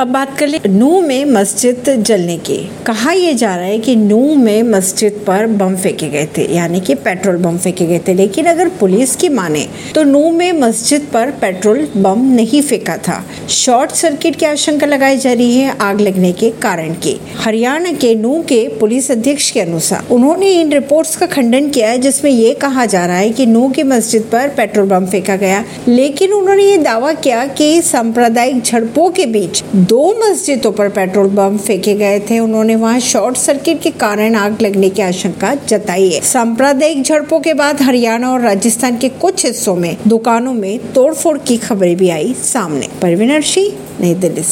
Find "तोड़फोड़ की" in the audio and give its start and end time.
40.92-41.56